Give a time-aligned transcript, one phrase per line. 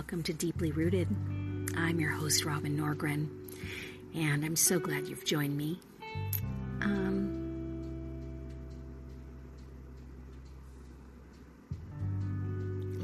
[0.00, 1.06] welcome to Deeply Rooted.
[1.76, 3.28] I'm your host, Robin Norgren,
[4.14, 5.78] and I'm so glad you've joined me.
[6.80, 7.36] Um,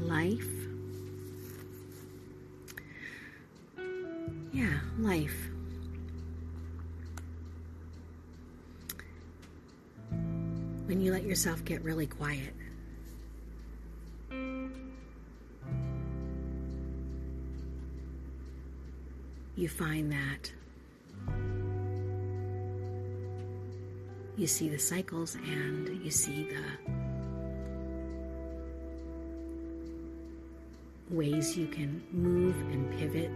[0.07, 0.47] life.
[4.51, 5.37] Yeah, life.
[10.87, 12.55] When you let yourself get really quiet.
[19.57, 20.51] You find that
[24.37, 26.63] you see the cycles and you see the
[31.09, 33.31] ways you can move and pivot.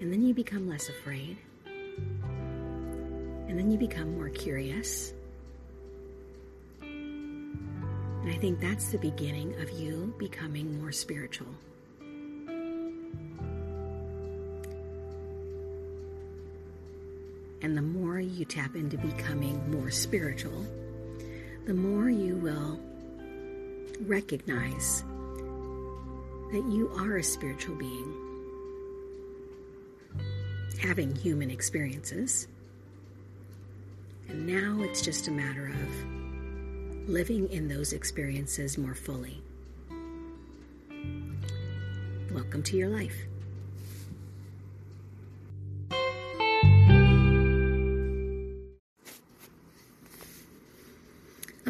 [0.00, 1.36] And then you become less afraid.
[1.66, 5.12] And then you become more curious.
[6.80, 11.46] And I think that's the beginning of you becoming more spiritual.
[18.38, 20.64] You tap into becoming more spiritual,
[21.66, 22.78] the more you will
[24.02, 25.02] recognize
[26.52, 28.14] that you are a spiritual being
[30.78, 32.46] having human experiences.
[34.28, 39.42] And now it's just a matter of living in those experiences more fully.
[42.32, 43.16] Welcome to your life.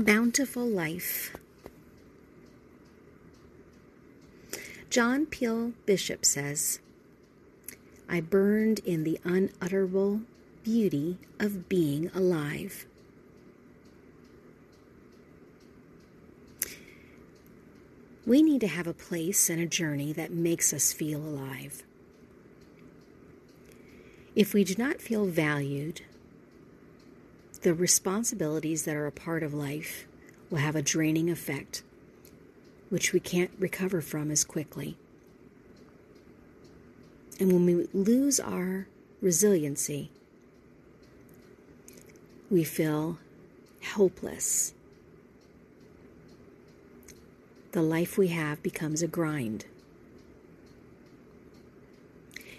[0.08, 1.36] Bountiful life.
[4.88, 6.80] John Peale Bishop says,
[8.08, 10.22] I burned in the unutterable
[10.64, 12.86] beauty of being alive.
[18.26, 21.82] We need to have a place and a journey that makes us feel alive.
[24.34, 26.00] If we do not feel valued,
[27.62, 30.06] the responsibilities that are a part of life
[30.50, 31.82] will have a draining effect,
[32.88, 34.96] which we can't recover from as quickly.
[37.40, 38.86] And when we lose our
[39.20, 40.10] resiliency,
[42.50, 43.18] we feel
[43.94, 44.72] hopeless.
[47.72, 49.66] The life we have becomes a grind.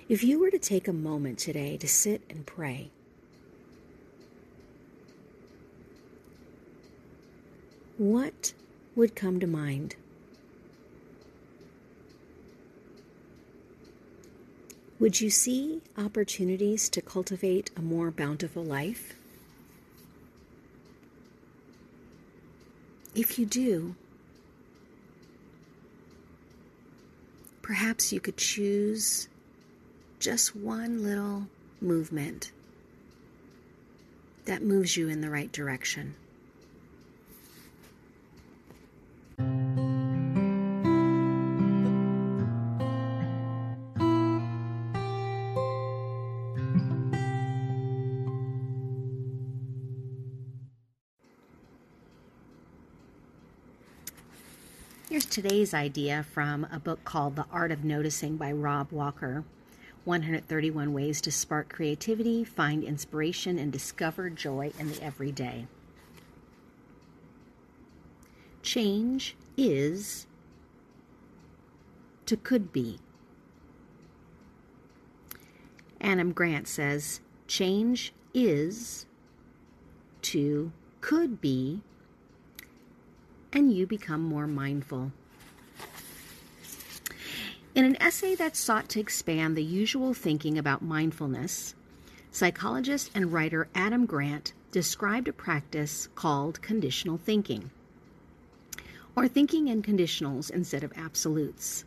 [0.08, 2.92] If you were to take a moment today to sit and pray,
[8.00, 8.54] what
[8.96, 9.98] would come to mind?
[15.02, 19.16] Would you see opportunities to cultivate a more bountiful life?
[23.14, 23.96] If you do,
[27.62, 29.28] perhaps you could choose
[30.20, 31.48] just one little
[31.82, 32.54] movement
[34.46, 36.16] that moves you in the right direction.
[55.42, 59.46] Today's idea from a book called The Art of Noticing by Rob Walker
[60.04, 65.66] 131 Ways to Spark Creativity, Find Inspiration, and Discover Joy in the Everyday.
[68.64, 70.28] Change is
[72.26, 73.00] to could be.
[76.02, 79.06] Adam Grant says, change is
[80.22, 81.80] to could be
[83.54, 85.14] and you become more mindful.
[87.80, 91.76] In an essay that sought to expand the usual thinking about mindfulness,
[92.30, 97.72] psychologist and writer Adam Grant described a practice called conditional thinking,
[99.16, 101.86] or thinking in conditionals instead of absolutes.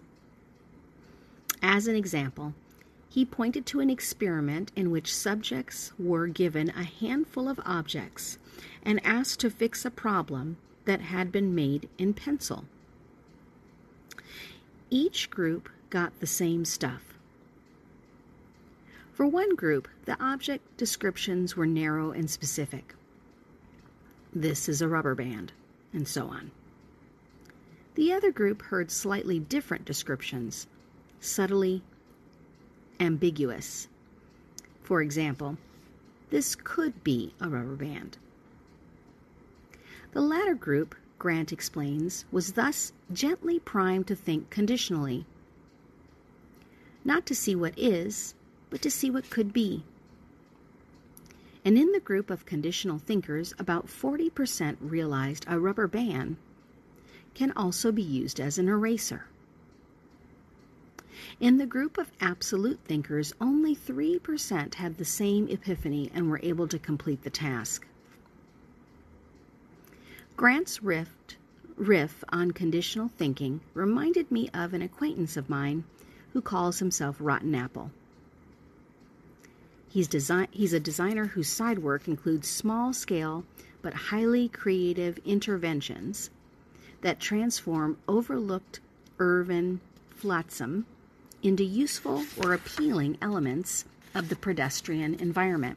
[1.60, 2.54] As an example,
[3.10, 8.38] he pointed to an experiment in which subjects were given a handful of objects
[8.82, 10.56] and asked to fix a problem
[10.86, 12.64] that had been made in pencil.
[14.88, 17.18] Each group got the same stuff.
[19.12, 22.94] For one group, the object descriptions were narrow and specific.
[24.34, 25.52] This is a rubber band,
[25.92, 26.50] and so on.
[27.94, 30.66] The other group heard slightly different descriptions,
[31.20, 31.82] subtly
[32.98, 33.86] ambiguous.
[34.82, 35.58] For example,
[36.30, 38.16] this could be a rubber band.
[40.12, 45.24] The latter group Grant explains, was thus gently primed to think conditionally.
[47.04, 48.34] Not to see what is,
[48.70, 49.84] but to see what could be.
[51.64, 56.36] And in the group of conditional thinkers, about 40% realized a rubber band
[57.34, 59.26] can also be used as an eraser.
[61.38, 66.68] In the group of absolute thinkers, only 3% had the same epiphany and were able
[66.68, 67.86] to complete the task.
[70.36, 71.14] Grant's riff,
[71.76, 75.84] riff on conditional thinking reminded me of an acquaintance of mine
[76.32, 77.90] who calls himself Rotten Apple.
[79.88, 83.44] He's, design, he's a designer whose side work includes small scale
[83.82, 86.30] but highly creative interventions
[87.02, 88.80] that transform overlooked
[89.18, 89.80] urban
[90.10, 90.86] flotsam
[91.42, 95.76] into useful or appealing elements of the pedestrian environment.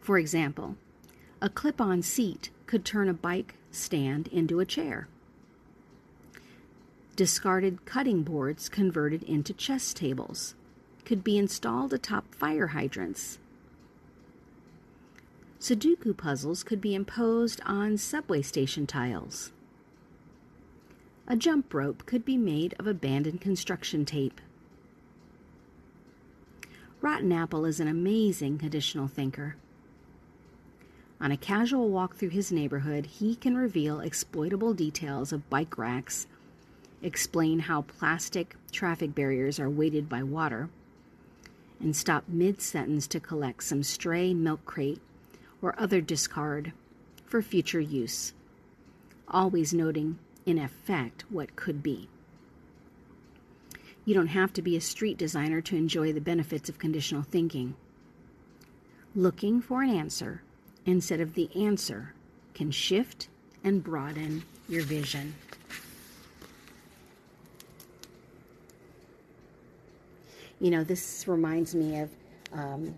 [0.00, 0.76] For example,
[1.40, 5.06] a clip on seat could turn a bike stand into a chair.
[7.18, 10.54] Discarded cutting boards converted into chess tables
[11.04, 13.40] could be installed atop fire hydrants.
[15.58, 19.50] Sudoku puzzles could be imposed on subway station tiles.
[21.26, 24.40] A jump rope could be made of abandoned construction tape.
[27.00, 29.56] Rotten Apple is an amazing conditional thinker.
[31.20, 36.28] On a casual walk through his neighborhood, he can reveal exploitable details of bike racks,
[37.02, 40.68] explain how plastic traffic barriers are weighted by water,
[41.80, 45.00] and stop mid sentence to collect some stray milk crate
[45.62, 46.72] or other discard
[47.24, 48.32] for future use,
[49.28, 52.08] always noting, in effect, what could be.
[54.04, 57.74] You don't have to be a street designer to enjoy the benefits of conditional thinking.
[59.14, 60.42] Looking for an answer
[60.86, 62.14] instead of the answer
[62.54, 63.28] can shift
[63.62, 65.34] and broaden your vision.
[70.60, 72.10] You know, this reminds me of
[72.52, 72.96] um,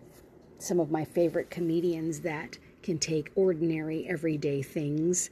[0.58, 5.30] some of my favorite comedians that can take ordinary, everyday things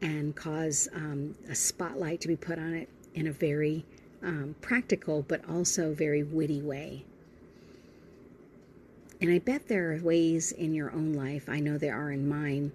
[0.00, 3.84] and cause um, a spotlight to be put on it in a very
[4.22, 7.04] um, practical but also very witty way.
[9.20, 12.28] And I bet there are ways in your own life, I know there are in
[12.28, 12.72] mine,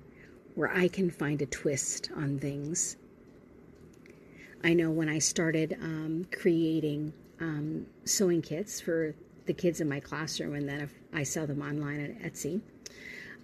[0.55, 2.97] where I can find a twist on things.
[4.63, 9.13] I know when I started um, creating um, sewing kits for
[9.47, 12.61] the kids in my classroom, and then I sell them online at Etsy.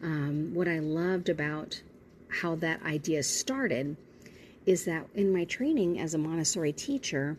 [0.02, 1.82] Um, what I loved about
[2.30, 3.98] how that idea started
[4.66, 7.38] is that in my training as a Montessori teacher,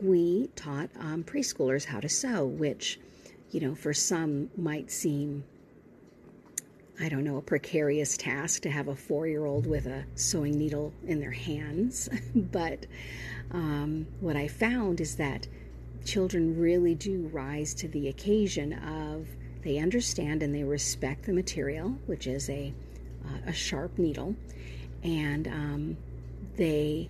[0.00, 2.98] we taught um, preschoolers how to sew, which
[3.50, 5.44] you know, for some might seem,
[7.00, 10.58] I don't know, a precarious task to have a four year old with a sewing
[10.58, 12.08] needle in their hands.
[12.34, 12.86] but
[13.52, 15.46] um, what I found is that
[16.04, 19.26] children really do rise to the occasion of
[19.62, 22.72] they understand and they respect the material, which is a,
[23.24, 24.36] uh, a sharp needle,
[25.02, 25.96] and um,
[26.56, 27.08] they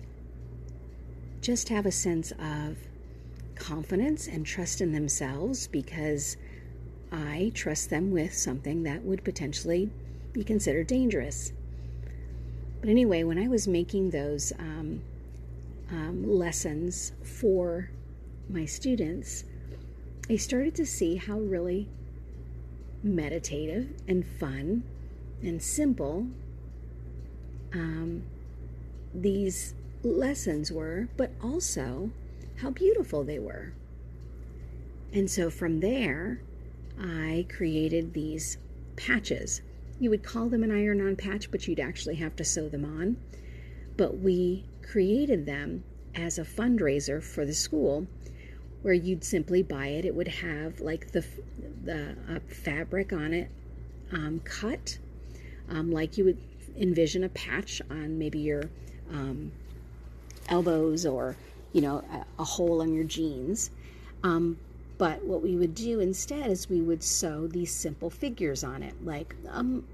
[1.41, 2.77] just have a sense of
[3.55, 6.37] confidence and trust in themselves because
[7.11, 9.89] I trust them with something that would potentially
[10.33, 11.53] be considered dangerous.
[12.81, 15.01] But anyway, when I was making those um,
[15.91, 17.89] um, lessons for
[18.49, 19.43] my students,
[20.29, 21.87] I started to see how really
[23.03, 24.83] meditative and fun
[25.41, 26.27] and simple
[27.73, 28.23] um,
[29.13, 29.73] these
[30.03, 32.11] lessons were, but also
[32.57, 33.73] how beautiful they were.
[35.13, 36.41] And so from there,
[36.99, 38.57] I created these
[38.95, 39.61] patches.
[39.99, 42.85] You would call them an iron on patch, but you'd actually have to sew them
[42.85, 43.17] on.
[43.95, 45.83] But we created them
[46.15, 48.07] as a fundraiser for the school
[48.81, 50.05] where you'd simply buy it.
[50.05, 51.25] It would have like the,
[51.83, 53.49] the uh, fabric on it
[54.11, 54.97] um, cut,
[55.69, 56.37] um, like you would
[56.77, 58.63] envision a patch on maybe your
[59.11, 59.51] um,
[60.49, 61.35] elbows or
[61.73, 63.69] you know, a, a hole in your jeans.
[64.23, 64.57] Um,
[64.97, 68.95] but what we would do instead is we would sew these simple figures on it,
[69.05, 69.85] like um,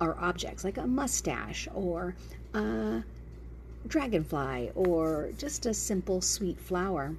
[0.00, 2.14] or objects, like a mustache or
[2.54, 3.02] a
[3.88, 7.16] dragonfly or just a simple sweet flower.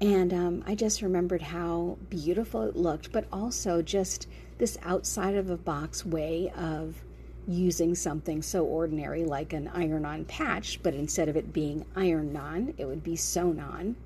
[0.00, 4.28] And um, I just remembered how beautiful it looked, but also just
[4.58, 7.02] this outside of a box way of
[7.48, 12.36] using something so ordinary like an iron on patch, but instead of it being iron
[12.36, 13.96] on, it would be sewn on.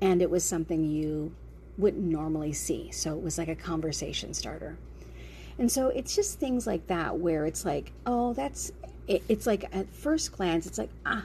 [0.00, 1.34] And it was something you
[1.78, 2.90] wouldn't normally see.
[2.90, 4.76] So it was like a conversation starter.
[5.58, 8.72] And so it's just things like that where it's like, oh, that's
[9.08, 11.24] it, it's like at first glance, it's like, ah,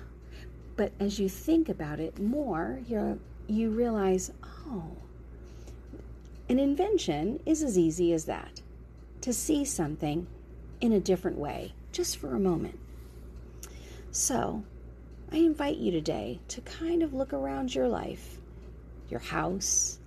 [0.76, 4.32] but as you think about it more, you you realize,
[4.68, 4.98] oh,
[6.50, 8.62] an invention is as easy as that
[9.22, 10.28] to see something
[10.80, 12.80] in a different way, just for a moment.
[14.12, 14.64] So,
[15.32, 18.40] I invite you today to kind of look around your life,
[19.10, 20.00] your house,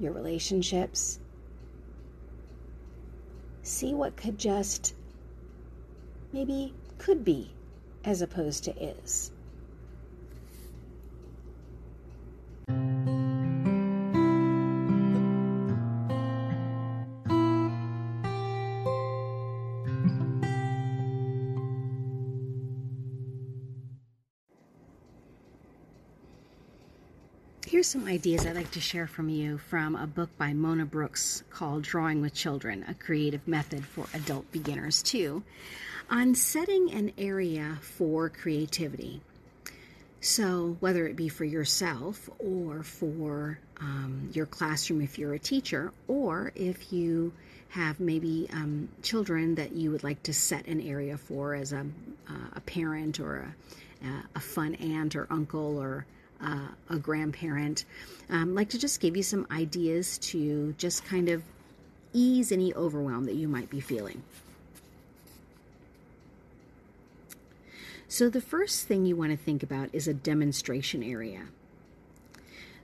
[0.00, 1.20] your relationships.
[3.62, 4.94] See what could just
[6.32, 7.52] maybe could be
[8.04, 9.30] as opposed to is.
[27.84, 31.82] Some ideas I'd like to share from you from a book by Mona Brooks called
[31.82, 35.42] Drawing with Children, a creative method for adult beginners too,
[36.08, 39.20] on setting an area for creativity.
[40.22, 45.92] So, whether it be for yourself or for um, your classroom if you're a teacher,
[46.08, 47.34] or if you
[47.68, 51.80] have maybe um, children that you would like to set an area for as a,
[52.30, 53.54] uh, a parent or
[54.02, 56.06] a, a fun aunt or uncle or
[56.44, 57.84] uh, a grandparent,
[58.30, 61.42] um, like to just give you some ideas to just kind of
[62.12, 64.22] ease any overwhelm that you might be feeling.
[68.06, 71.46] So, the first thing you want to think about is a demonstration area.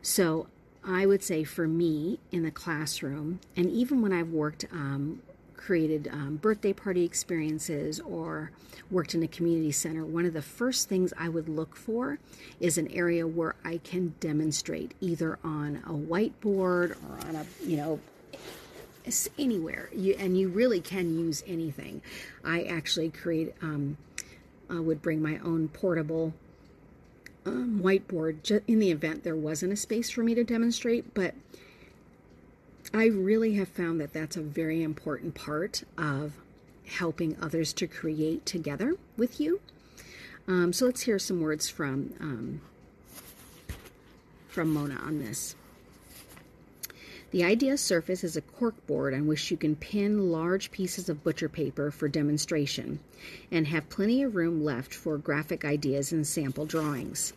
[0.03, 0.49] So,
[0.83, 5.23] I would say for me in the classroom, and even when I've worked, um,
[5.61, 8.51] created um, birthday party experiences or
[8.91, 12.19] worked in a community center, one of the first things I would look for
[12.59, 17.77] is an area where I can demonstrate either on a whiteboard or on a, you
[17.77, 18.01] know,
[19.39, 19.91] anywhere.
[19.95, 22.03] You, and you really can use anything.
[22.45, 23.55] I actually create.
[23.63, 23.97] Um,
[24.73, 26.33] uh, would bring my own portable
[27.47, 31.15] um, whiteboard in the event there wasn't a space for me to demonstrate.
[31.15, 31.35] But
[32.93, 36.33] I really have found that that's a very important part of
[36.87, 39.61] helping others to create together with you.
[40.49, 42.61] Um, so let's hear some words from um,
[44.49, 45.55] from Mona on this.
[47.31, 51.23] The idea surface is a cork board on which you can pin large pieces of
[51.23, 52.99] butcher paper for demonstration
[53.53, 57.33] and have plenty of room left for graphic ideas and sample drawings.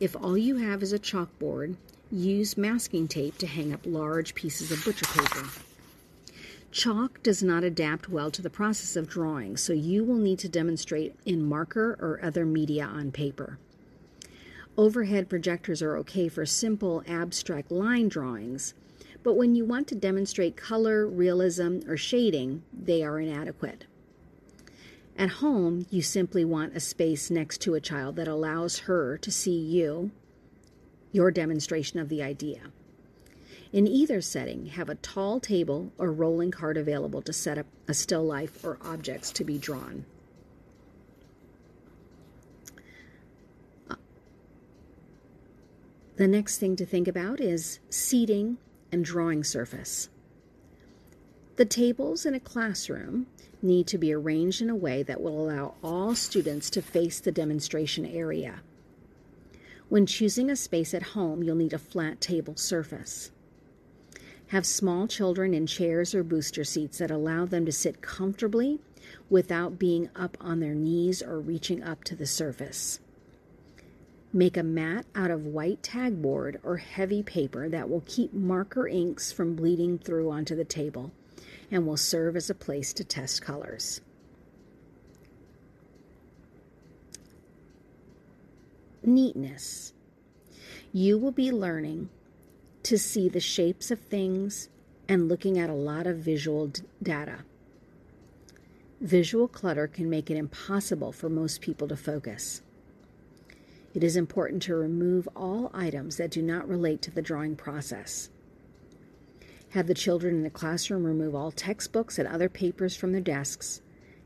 [0.00, 1.76] If all you have is a chalkboard,
[2.10, 5.48] use masking tape to hang up large pieces of butcher paper.
[6.70, 10.48] Chalk does not adapt well to the process of drawing, so you will need to
[10.48, 13.58] demonstrate in marker or other media on paper.
[14.76, 18.74] Overhead projectors are okay for simple abstract line drawings,
[19.22, 23.84] but when you want to demonstrate color, realism, or shading, they are inadequate.
[25.16, 29.30] At home, you simply want a space next to a child that allows her to
[29.30, 30.10] see you,
[31.14, 32.60] your demonstration of the idea.
[33.72, 37.94] In either setting, have a tall table or rolling cart available to set up a
[37.94, 40.04] still life or objects to be drawn.
[43.88, 43.94] Uh,
[46.16, 48.58] the next thing to think about is seating
[48.90, 50.08] and drawing surface.
[51.54, 53.28] The tables in a classroom
[53.62, 57.30] need to be arranged in a way that will allow all students to face the
[57.30, 58.62] demonstration area.
[59.94, 63.30] When choosing a space at home, you'll need a flat table surface.
[64.48, 68.80] Have small children in chairs or booster seats that allow them to sit comfortably
[69.30, 72.98] without being up on their knees or reaching up to the surface.
[74.32, 79.30] Make a mat out of white tagboard or heavy paper that will keep marker inks
[79.30, 81.12] from bleeding through onto the table
[81.70, 84.00] and will serve as a place to test colors.
[89.06, 89.92] Neatness.
[90.92, 92.08] You will be learning
[92.84, 94.68] to see the shapes of things
[95.08, 97.40] and looking at a lot of visual d- data.
[99.00, 102.62] Visual clutter can make it impossible for most people to focus.
[103.92, 108.30] It is important to remove all items that do not relate to the drawing process.
[109.70, 113.82] Have the children in the classroom remove all textbooks and other papers from their desks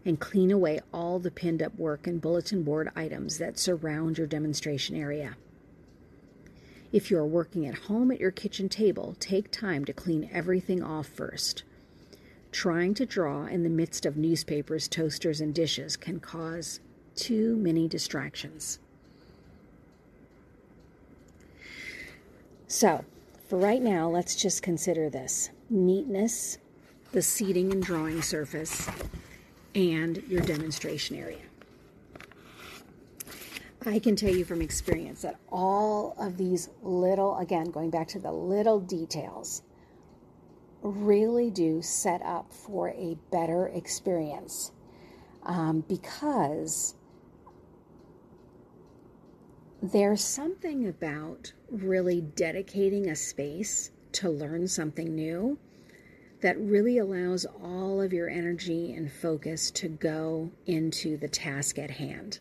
[0.09, 4.27] and clean away all the pinned up work and bulletin board items that surround your
[4.27, 5.37] demonstration area.
[6.91, 10.83] If you are working at home at your kitchen table, take time to clean everything
[10.83, 11.63] off first.
[12.51, 16.81] Trying to draw in the midst of newspapers, toasters, and dishes can cause
[17.15, 18.79] too many distractions.
[22.67, 23.05] So,
[23.49, 26.57] for right now, let's just consider this neatness,
[27.13, 28.89] the seating and drawing surface,
[29.79, 31.39] and your demonstration area.
[33.87, 38.19] I can tell you from experience that all of these little, again, going back to
[38.19, 39.63] the little details,
[40.83, 44.73] really do set up for a better experience
[45.45, 46.97] um, because
[49.81, 55.57] there's something about really dedicating a space to learn something new
[56.41, 61.91] that really allows all of your energy and focus to go into the task at
[61.91, 62.39] hand.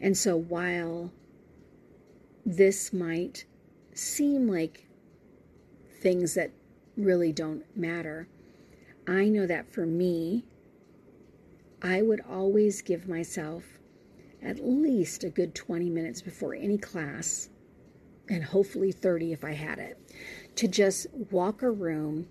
[0.00, 1.10] And so while
[2.44, 3.44] this might
[3.94, 4.86] seem like
[6.00, 6.50] things that
[6.96, 8.28] really don't matter,
[9.06, 10.44] I know that for me,
[11.80, 13.64] I would always give myself
[14.42, 17.48] at least a good 20 minutes before any class,
[18.28, 19.98] and hopefully 30 if I had it,
[20.56, 22.26] to just walk a room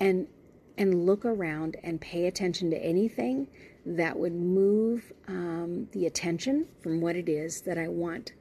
[0.00, 0.26] and
[0.76, 3.48] and look around and pay attention to anything
[3.84, 8.32] that would move um, the attention from what it is that I want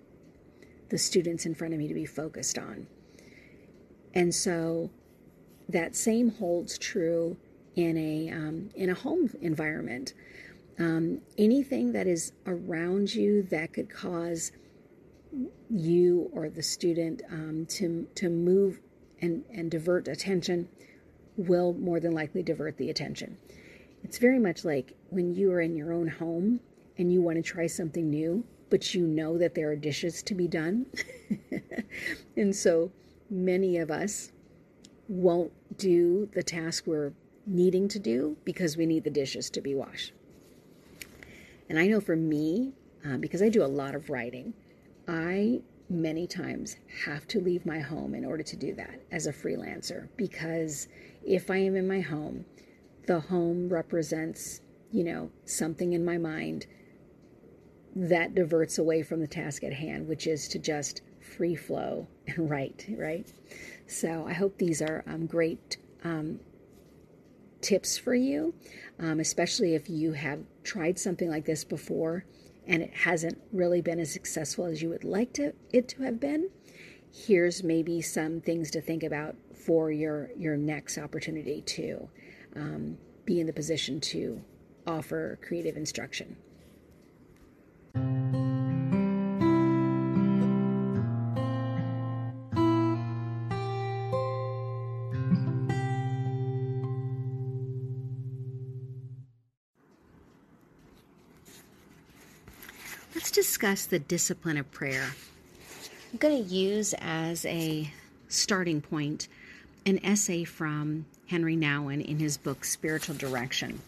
[0.90, 2.88] the students in front of me to be focused on.
[4.14, 4.90] And so
[5.70, 7.38] that same holds true
[7.76, 10.14] in a um, in a home environment.
[10.80, 14.52] Um, anything that is around you that could cause
[15.70, 18.80] you or the student um, to to move
[19.22, 20.70] and and divert attention
[21.38, 23.38] will more than likely divert the attention.
[24.04, 26.60] It's very much like when you are in your own home
[26.98, 30.36] and you want to try something new, but you know that there are dishes to
[30.36, 30.86] be done.
[32.38, 32.92] and so
[33.30, 34.32] many of us
[35.08, 37.14] won't do the task we're
[37.46, 40.12] needing to do because we need the dishes to be washed.
[41.70, 42.74] And I know for me,
[43.06, 44.54] uh, because I do a lot of writing,
[45.08, 46.76] I many times
[47.06, 50.88] have to leave my home in order to do that as a freelancer because
[51.28, 52.46] if I am in my home,
[53.06, 56.66] the home represents, you know, something in my mind
[57.96, 62.50] that diverts away from the task at hand, which is to just free flow and
[62.50, 63.32] write, right?
[63.88, 66.40] So I hope these are um, great um,
[67.62, 68.54] tips for you,
[69.00, 72.26] um, especially if you have tried something like this before
[72.68, 76.20] and it hasn't really been as successful as you would like to, it to have
[76.20, 76.50] been.
[77.12, 79.36] Here's maybe some things to think about
[79.68, 82.08] for your your next opportunity to
[82.56, 84.42] um, be in the position to
[84.88, 86.38] offer creative instruction.
[103.14, 105.14] Let's discuss the discipline of prayer.
[106.14, 107.92] I'm going to use as a
[108.30, 109.28] starting point
[109.88, 113.80] an essay from Henri Nouwen in his book Spiritual Direction.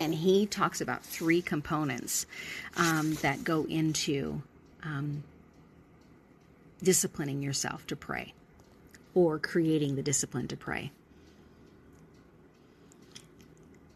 [0.00, 2.26] And he talks about three components
[2.76, 4.42] um, that go into
[4.84, 5.24] um,
[6.80, 8.34] disciplining yourself to pray
[9.14, 10.92] or creating the discipline to pray.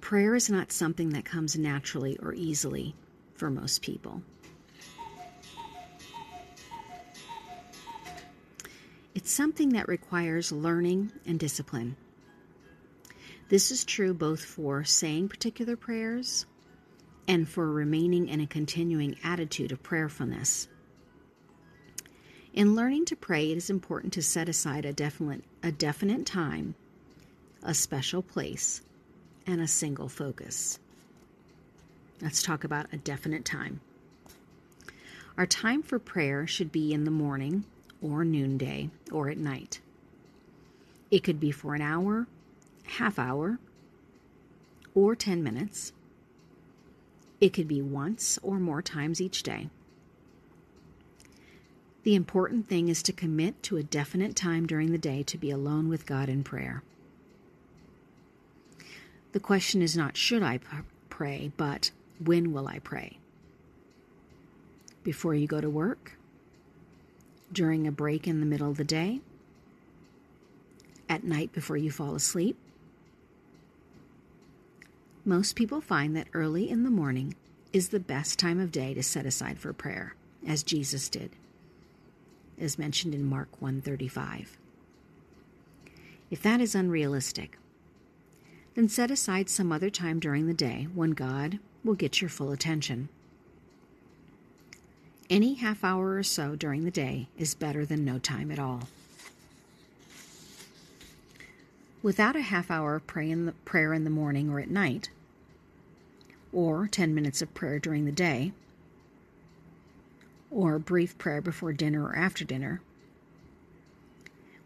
[0.00, 2.94] Prayer is not something that comes naturally or easily
[3.34, 4.22] for most people.
[9.18, 11.96] It's something that requires learning and discipline.
[13.48, 16.46] This is true both for saying particular prayers
[17.26, 20.68] and for remaining in a continuing attitude of prayerfulness.
[22.52, 26.76] In learning to pray, it is important to set aside a definite, a definite time,
[27.64, 28.82] a special place,
[29.48, 30.78] and a single focus.
[32.22, 33.80] Let's talk about a definite time.
[35.36, 37.64] Our time for prayer should be in the morning
[38.02, 39.80] or noonday or at night.
[41.10, 42.26] It could be for an hour,
[42.84, 43.58] half hour,
[44.94, 45.92] or 10 minutes.
[47.40, 49.68] It could be once or more times each day.
[52.02, 55.50] The important thing is to commit to a definite time during the day to be
[55.50, 56.82] alone with God in prayer.
[59.32, 60.60] The question is not should I
[61.10, 63.18] pray, but when will I pray?
[65.02, 66.17] Before you go to work?
[67.52, 69.20] During a break in the middle of the day,
[71.08, 72.56] at night before you fall asleep.
[75.24, 77.34] Most people find that early in the morning
[77.72, 80.14] is the best time of day to set aside for prayer,
[80.46, 81.30] as Jesus did,
[82.58, 84.56] as mentioned in Mark 135.
[86.30, 87.58] If that is unrealistic,
[88.74, 92.52] then set aside some other time during the day when God will get your full
[92.52, 93.08] attention.
[95.30, 98.88] Any half hour or so during the day is better than no time at all.
[102.02, 105.10] Without a half hour of pray in the, prayer in the morning or at night,
[106.50, 108.52] or 10 minutes of prayer during the day,
[110.50, 112.80] or a brief prayer before dinner or after dinner,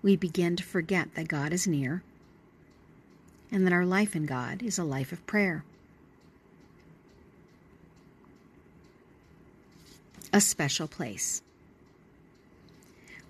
[0.00, 2.04] we begin to forget that God is near
[3.50, 5.64] and that our life in God is a life of prayer.
[10.34, 11.42] A special place.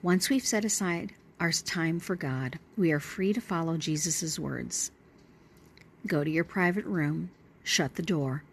[0.02, 4.92] Once we've set aside our time for God, we are free to follow Jesus' words.
[6.06, 7.30] Go to your private room,
[7.64, 8.44] shut the door,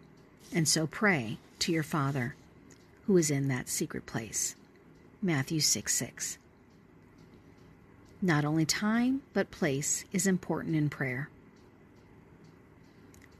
[0.52, 2.34] and so pray to your Father
[3.06, 4.56] who is in that secret place.
[5.22, 6.38] Matthew 6 6.
[8.20, 11.28] Not only time, but place is important in prayer.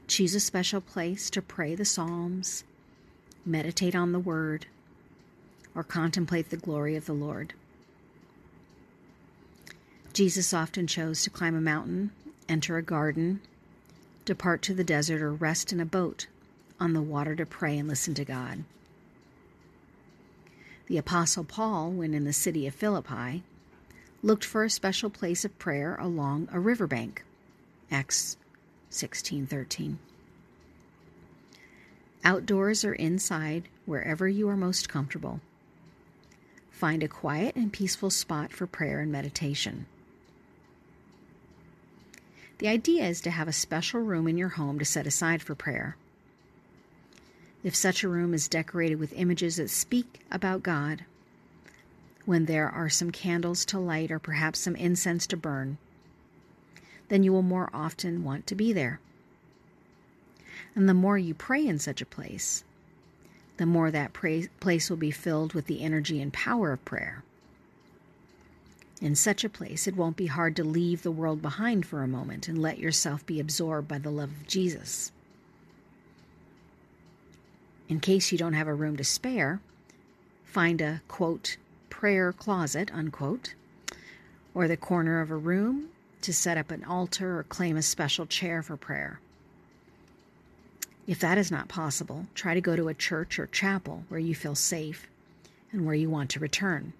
[0.07, 2.63] Choose a special place to pray the Psalms,
[3.45, 4.67] meditate on the Word,
[5.75, 7.53] or contemplate the glory of the Lord.
[10.13, 12.11] Jesus often chose to climb a mountain,
[12.49, 13.39] enter a garden,
[14.25, 16.27] depart to the desert, or rest in a boat
[16.79, 18.63] on the water to pray and listen to God.
[20.87, 23.43] The Apostle Paul, when in the city of Philippi,
[24.21, 27.23] looked for a special place of prayer along a riverbank.
[27.89, 28.35] Acts
[28.89, 29.99] 16:13.
[32.23, 35.39] Outdoors or inside, wherever you are most comfortable.
[36.81, 39.85] Find a quiet and peaceful spot for prayer and meditation.
[42.57, 45.53] The idea is to have a special room in your home to set aside for
[45.53, 45.95] prayer.
[47.63, 51.05] If such a room is decorated with images that speak about God,
[52.25, 55.77] when there are some candles to light or perhaps some incense to burn,
[57.09, 58.99] then you will more often want to be there.
[60.73, 62.63] And the more you pray in such a place,
[63.61, 67.23] the more that place will be filled with the energy and power of prayer.
[68.99, 72.07] In such a place, it won't be hard to leave the world behind for a
[72.07, 75.11] moment and let yourself be absorbed by the love of Jesus.
[77.87, 79.59] In case you don't have a room to spare,
[80.43, 81.57] find a quote,
[81.91, 83.53] prayer closet, unquote,
[84.55, 85.89] or the corner of a room
[86.23, 89.19] to set up an altar or claim a special chair for prayer.
[91.11, 94.33] If that is not possible, try to go to a church or chapel where you
[94.33, 95.07] feel safe
[95.73, 96.93] and where you want to return.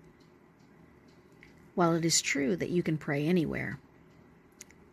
[1.76, 3.80] While it is true that you can pray anywhere,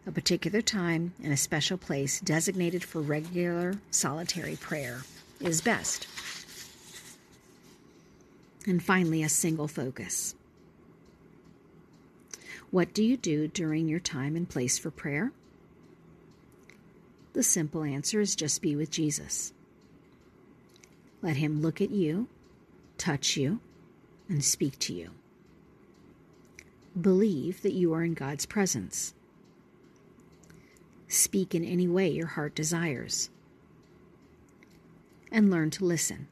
[0.06, 5.02] a particular time and a special place designated for regular solitary prayer
[5.40, 6.06] is best.
[8.68, 10.36] And finally, a single focus.
[12.70, 15.32] What do you do during your time and place for prayer?
[17.32, 19.52] The simple answer is just be with Jesus.
[21.22, 22.28] Let Him look at you,
[22.96, 23.60] touch you,
[24.28, 25.10] and speak to you.
[26.98, 29.14] Believe that you are in God's presence.
[31.06, 33.30] Speak in any way your heart desires.
[35.30, 36.28] And learn to listen.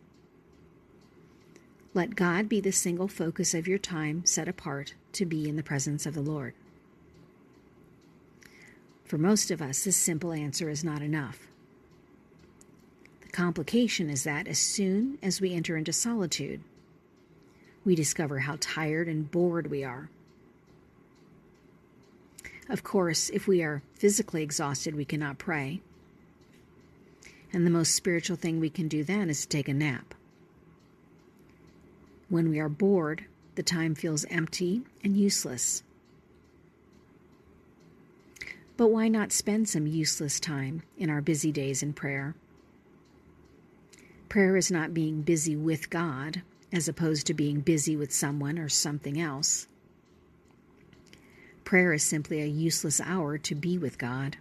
[1.95, 5.63] Let God be the single focus of your time set apart to be in the
[5.63, 6.55] presence of the Lord.
[9.07, 11.49] For most of us, this simple answer is not enough.
[13.23, 16.61] The complication is that as soon as we enter into solitude,
[17.85, 20.11] we discover how tired and bored we are
[22.69, 25.81] of course, if we are physically exhausted, we cannot pray.
[27.53, 30.15] And the most spiritual thing we can do then is to take a nap.
[32.29, 35.85] When we are bored, the time feels empty and useless.
[38.77, 42.35] But why not spend some useless time in our busy days in prayer?
[44.29, 48.69] Prayer is not being busy with God as opposed to being busy with someone or
[48.69, 49.67] something else.
[51.65, 54.37] Prayer is simply a useless hour to be with God.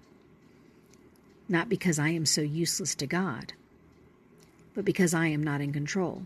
[1.47, 3.53] Not because I am so useless to God,
[4.73, 6.23] but because I am not in control.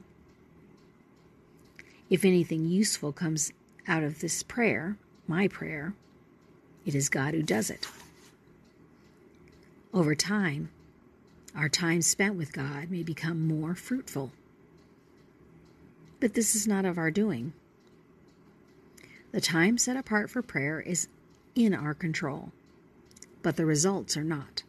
[2.10, 3.54] If anything useful comes
[3.88, 5.94] out of this prayer, my prayer,
[6.86, 7.88] it is God who does it.
[9.94, 10.70] Over time,
[11.56, 14.32] our time spent with God may become more fruitful.
[16.20, 17.54] But this is not of our doing.
[19.32, 21.08] The time set apart for prayer is
[21.56, 22.52] in our control,
[23.42, 24.64] but the results are not.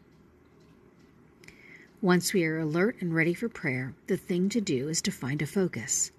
[2.01, 5.43] Once we are alert and ready for prayer, the thing to do is to find
[5.43, 6.13] a focus.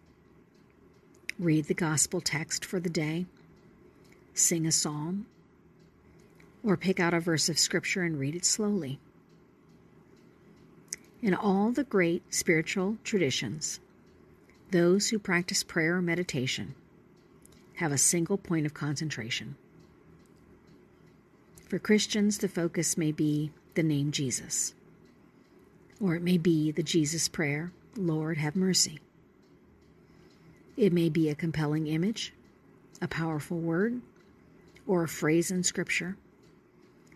[1.39, 3.25] Read the gospel text for the day,
[4.35, 5.25] sing a psalm,
[6.63, 8.99] or pick out a verse of scripture and read it slowly.
[11.21, 13.79] In all the great spiritual traditions,
[14.71, 16.75] those who practice prayer or meditation
[17.75, 19.55] have a single point of concentration.
[21.67, 24.73] For Christians, the focus may be the name Jesus,
[26.01, 28.99] or it may be the Jesus prayer, Lord, have mercy.
[30.75, 32.33] It may be a compelling image,
[33.01, 34.01] a powerful word,
[34.87, 36.17] or a phrase in Scripture,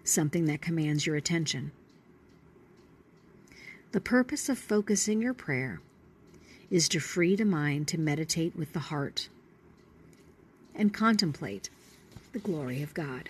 [0.08, 1.72] something that commands your attention.
[3.92, 5.82] The purpose of focusing your prayer
[6.70, 9.30] is to free the mind to meditate with the heart
[10.74, 11.70] and contemplate
[12.34, 13.30] the glory of God.